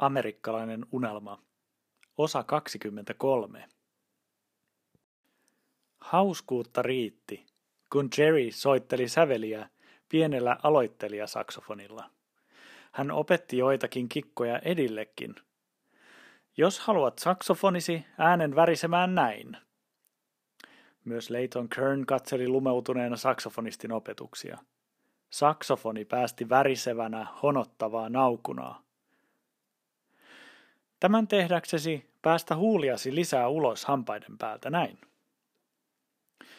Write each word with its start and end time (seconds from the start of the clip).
Amerikkalainen 0.00 0.86
unelma. 0.92 1.42
Osa 2.16 2.42
23. 2.42 3.68
Hauskuutta 6.00 6.82
riitti, 6.82 7.46
kun 7.92 8.08
Jerry 8.18 8.50
soitteli 8.52 9.08
säveliä 9.08 9.68
pienellä 10.08 10.56
aloittelijasaksofonilla. 10.62 12.10
Hän 12.92 13.10
opetti 13.10 13.58
joitakin 13.58 14.08
kikkoja 14.08 14.58
Edillekin. 14.58 15.34
Jos 16.56 16.80
haluat 16.80 17.18
saksofonisi 17.18 18.04
äänen 18.18 18.54
värisemään 18.54 19.14
näin. 19.14 19.56
Myös 21.04 21.30
Leighton 21.30 21.68
Kern 21.68 22.06
katseli 22.06 22.48
lumeutuneena 22.48 23.16
saksofonistin 23.16 23.92
opetuksia. 23.92 24.58
Saksofoni 25.30 26.04
päästi 26.04 26.48
värisevänä 26.48 27.26
honottavaa 27.42 28.08
naukunaa. 28.08 28.89
Tämän 31.00 31.28
tehdäksesi 31.28 32.10
päästä 32.22 32.56
huuliasi 32.56 33.14
lisää 33.14 33.48
ulos 33.48 33.84
hampaiden 33.84 34.38
päältä 34.38 34.70
näin. 34.70 34.98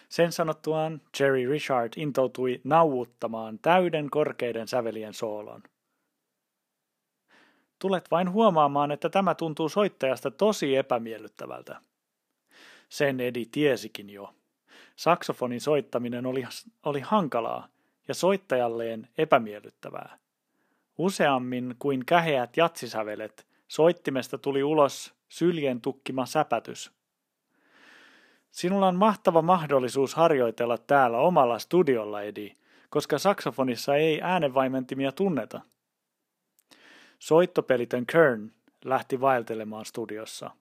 Sen 0.10 0.32
sanottuaan 0.32 1.02
Jerry 1.20 1.50
Richard 1.50 1.94
intoutui 1.96 2.62
nauuttamaan 2.64 3.60
täyden 3.60 4.10
korkeiden 4.10 4.68
sävelien 4.68 5.14
soolon. 5.14 5.64
Tulet 7.80 8.12
vain 8.12 8.32
huomaamaan, 8.32 8.92
että 8.92 9.10
tämä 9.10 9.36
tuntuu 9.36 9.70
soittajasta 9.70 10.32
tosi 10.32 10.76
epämiellyttävältä. 10.76 11.82
Sen 12.90 13.20
Edi 13.20 13.46
tiesikin 13.46 14.10
jo. 14.10 14.36
Saksofonin 14.96 15.62
soittaminen 15.62 16.26
oli, 16.26 16.44
oli 16.86 17.00
hankalaa 17.00 17.68
ja 18.08 18.14
soittajalleen 18.14 19.08
epämiellyttävää. 19.18 20.20
Useammin 20.98 21.76
kuin 21.80 22.06
käheät 22.06 22.58
jatsisävelet 22.58 23.51
Soittimesta 23.72 24.38
tuli 24.38 24.64
ulos 24.64 25.14
syljen 25.30 25.82
tukkima 25.82 26.26
säpätys. 26.26 26.92
Sinulla 28.52 28.88
on 28.88 28.96
mahtava 28.96 29.42
mahdollisuus 29.42 30.16
harjoitella 30.16 30.78
täällä 30.78 31.18
omalla 31.18 31.60
studiolla, 31.60 32.22
Edi, 32.22 32.56
koska 32.90 33.20
saksofonissa 33.20 33.96
ei 33.96 34.22
äänenvaimentimia 34.22 35.12
tunneta. 35.12 35.62
Soittopelitön 37.20 38.06
Kern 38.06 38.52
lähti 38.86 39.22
vaeltelemaan 39.22 39.86
studiossa. 39.86 40.52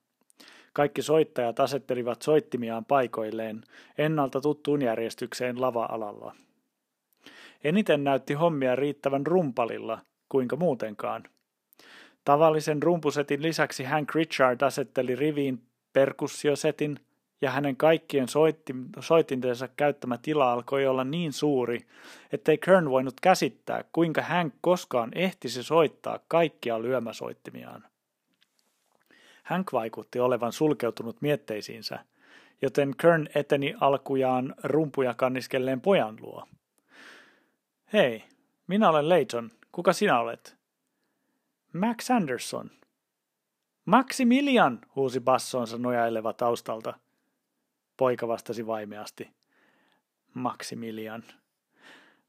Kaikki 0.73 1.03
soittajat 1.03 1.61
asettelivat 1.61 2.23
soittimiaan 2.23 2.85
paikoilleen 2.85 3.65
ennalta 3.99 4.41
tuttuun 4.41 4.83
järjestykseen 4.83 5.61
lava-alalla. 5.61 6.35
Eniten 7.65 8.05
näytti 8.05 8.35
hommia 8.35 8.77
riittävän 8.77 9.27
rumpalilla, 9.27 9.99
kuinka 10.29 10.57
muutenkaan– 10.57 11.25
Tavallisen 12.25 12.83
rumpusetin 12.83 13.43
lisäksi 13.43 13.85
Hank 13.85 14.15
Richard 14.15 14.61
asetteli 14.63 15.17
riviin 15.17 15.63
perkussiosetin 15.93 17.01
ja 17.41 17.51
hänen 17.51 17.77
kaikkien 17.77 18.27
soitintensa 19.01 19.69
käyttämä 19.69 20.19
tila 20.19 20.53
alkoi 20.53 20.87
olla 20.87 21.05
niin 21.05 21.33
suuri, 21.33 21.87
ettei 22.33 22.59
Kern 22.59 22.91
voinut 22.91 23.21
käsittää, 23.21 23.85
kuinka 23.93 24.23
Hank 24.23 24.55
koskaan 24.61 25.11
ehtisi 25.15 25.63
soittaa 25.63 26.19
kaikkia 26.29 26.83
lyömäsoittimiaan. 26.83 27.85
Hank 29.43 29.73
vaikutti 29.73 30.21
olevan 30.21 30.53
sulkeutunut 30.53 31.23
mietteisiinsä, 31.23 31.99
joten 32.63 32.97
Kern 32.97 33.27
eteni 33.35 33.75
alkujaan 33.81 34.55
rumpuja 34.63 35.15
kanniskelleen 35.15 35.81
pojan 35.81 36.17
luo. 36.21 36.47
Hei, 37.93 38.25
minä 38.67 38.89
olen 38.89 39.09
Leighton. 39.09 39.51
Kuka 39.73 39.93
sinä 39.93 40.21
olet? 40.21 40.60
Max 41.73 42.11
Anderson. 42.11 42.71
Maximilian, 43.85 44.81
huusi 44.97 45.21
bassonsa 45.21 45.79
nojaileva 45.79 46.33
taustalta. 46.33 46.95
Poika 47.97 48.29
vastasi 48.29 48.67
vaimeasti. 48.67 49.31
Maximilian. 50.35 51.25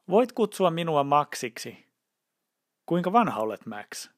Voit 0.09 0.31
kutsua 0.31 0.72
minua 0.72 1.03
Maxiksi. 1.03 1.85
Kuinka 2.85 3.13
vanha 3.13 3.40
olet, 3.40 3.66
Max? 3.66 4.09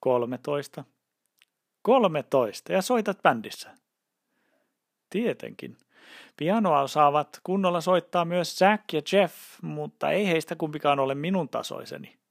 Kolmetoista. 0.00 0.84
Kolmetoista, 1.82 2.72
ja 2.72 2.82
soitat 2.82 3.22
bändissä. 3.22 3.70
Tietenkin. 5.10 5.78
Pianoa 6.36 6.80
osaavat 6.80 7.40
kunnolla 7.44 7.80
soittaa 7.80 8.24
myös 8.24 8.60
Jack 8.60 8.92
ja 8.92 9.00
Jeff, 9.12 9.34
mutta 9.62 10.10
ei 10.10 10.26
heistä 10.26 10.56
kumpikaan 10.56 10.98
ole 10.98 11.14
minun 11.14 11.48
tasoiseni. 11.48 12.21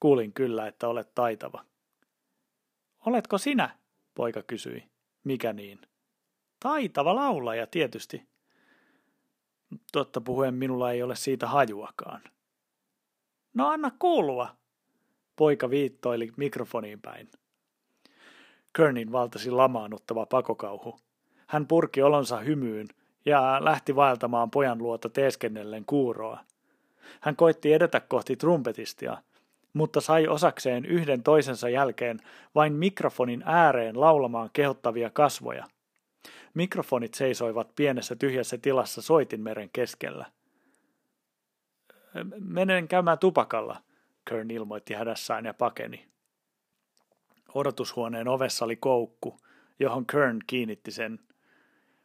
Kuulin 0.00 0.32
kyllä, 0.32 0.66
että 0.66 0.88
olet 0.88 1.14
taitava. 1.14 1.64
Oletko 3.06 3.38
sinä? 3.38 3.78
Poika 4.14 4.42
kysyi. 4.42 4.84
Mikä 5.24 5.52
niin? 5.52 5.80
Taitava 6.60 7.14
laulaja 7.14 7.66
tietysti. 7.66 8.28
Totta 9.92 10.20
puhuen 10.20 10.54
minulla 10.54 10.92
ei 10.92 11.02
ole 11.02 11.16
siitä 11.16 11.46
hajuakaan. 11.46 12.22
No 13.54 13.68
anna 13.68 13.90
kuulua. 13.98 14.56
Poika 15.36 15.70
viittoili 15.70 16.32
mikrofoniin 16.36 17.00
päin. 17.00 17.30
Kernin 18.76 19.12
valtasi 19.12 19.50
lamaannuttava 19.50 20.26
pakokauhu. 20.26 21.00
Hän 21.46 21.66
purki 21.66 22.02
olonsa 22.02 22.38
hymyyn 22.38 22.88
ja 23.26 23.58
lähti 23.64 23.96
vaeltamaan 23.96 24.50
pojan 24.50 24.78
luota 24.78 25.08
teeskennellen 25.08 25.84
kuuroa. 25.84 26.44
Hän 27.20 27.36
koitti 27.36 27.72
edetä 27.72 28.00
kohti 28.00 28.36
trumpetistia, 28.36 29.22
mutta 29.72 30.00
sai 30.00 30.28
osakseen 30.28 30.84
yhden 30.84 31.22
toisensa 31.22 31.68
jälkeen 31.68 32.20
vain 32.54 32.72
mikrofonin 32.72 33.42
ääreen 33.46 34.00
laulamaan 34.00 34.50
kehottavia 34.52 35.10
kasvoja. 35.10 35.66
Mikrofonit 36.54 37.14
seisoivat 37.14 37.74
pienessä 37.76 38.16
tyhjässä 38.16 38.58
tilassa 38.58 39.02
soitinmeren 39.02 39.70
keskellä. 39.72 40.26
Menen 42.40 42.88
käymään 42.88 43.18
tupakalla, 43.18 43.82
Kern 44.24 44.50
ilmoitti 44.50 44.94
hädässään 44.94 45.44
ja 45.44 45.54
pakeni. 45.54 46.06
Odotushuoneen 47.54 48.28
ovessa 48.28 48.64
oli 48.64 48.76
koukku, 48.76 49.40
johon 49.78 50.06
Kern 50.06 50.38
kiinnitti 50.46 50.90
sen. 50.90 51.18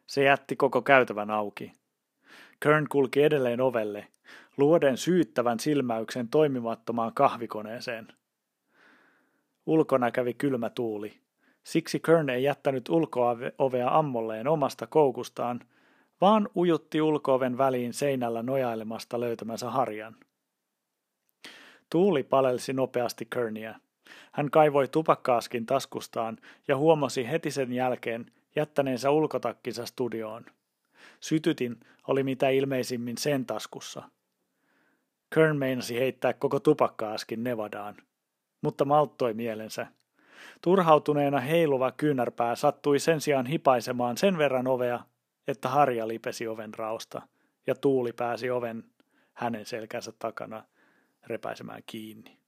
Se 0.06 0.22
jätti 0.22 0.56
koko 0.56 0.82
käytävän 0.82 1.30
auki. 1.30 1.72
Kern 2.60 2.86
kulki 2.88 3.22
edelleen 3.22 3.60
ovelle, 3.60 4.06
luoden 4.56 4.96
syyttävän 4.96 5.60
silmäyksen 5.60 6.28
toimimattomaan 6.28 7.14
kahvikoneeseen. 7.14 8.08
Ulkona 9.66 10.10
kävi 10.10 10.34
kylmä 10.34 10.70
tuuli. 10.70 11.20
Siksi 11.64 12.00
Kern 12.00 12.28
ei 12.28 12.42
jättänyt 12.42 12.88
ulkoovea 12.88 13.98
ammolleen 13.98 14.48
omasta 14.48 14.86
koukustaan, 14.86 15.60
vaan 16.20 16.48
ujutti 16.56 17.00
ulkooven 17.02 17.58
väliin 17.58 17.92
seinällä 17.92 18.42
nojailemasta 18.42 19.20
löytämänsä 19.20 19.70
harjan. 19.70 20.16
Tuuli 21.90 22.22
palelsi 22.22 22.72
nopeasti 22.72 23.26
Kernia. 23.30 23.74
Hän 24.32 24.50
kaivoi 24.50 24.88
tupakkaaskin 24.88 25.66
taskustaan 25.66 26.38
ja 26.68 26.76
huomasi 26.76 27.30
heti 27.30 27.50
sen 27.50 27.72
jälkeen 27.72 28.26
jättäneensä 28.56 29.10
ulkotakkinsa 29.10 29.86
studioon. 29.86 30.44
Sytytin 31.20 31.80
oli 32.08 32.22
mitä 32.22 32.48
ilmeisimmin 32.48 33.18
sen 33.18 33.46
taskussa– 33.46 34.02
Kern 35.34 35.56
meinasi 35.56 35.98
heittää 35.98 36.32
koko 36.32 36.60
tupakkaaskin 36.60 37.44
Nevadaan, 37.44 37.96
mutta 38.62 38.84
malttoi 38.84 39.34
mielensä. 39.34 39.86
Turhautuneena 40.62 41.40
heiluva 41.40 41.92
kyynärpää 41.92 42.54
sattui 42.54 42.98
sen 42.98 43.20
sijaan 43.20 43.46
hipaisemaan 43.46 44.16
sen 44.16 44.38
verran 44.38 44.66
ovea, 44.66 45.00
että 45.48 45.68
Harja 45.68 46.08
lipesi 46.08 46.48
oven 46.48 46.74
rausta 46.74 47.22
ja 47.66 47.74
tuuli 47.74 48.12
pääsi 48.12 48.50
oven 48.50 48.84
hänen 49.32 49.66
selkänsä 49.66 50.12
takana 50.18 50.64
repäisemään 51.26 51.82
kiinni. 51.86 52.38